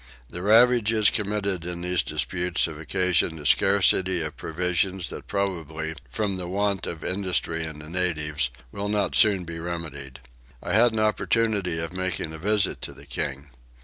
[0.29, 6.37] The ravages committed in these disputes have occasioned a scarcity of provisions that probably, from
[6.37, 10.19] the want of industry in the natives, will not soon be remedied.
[10.63, 13.49] I had an opportunity of making a visit to the king.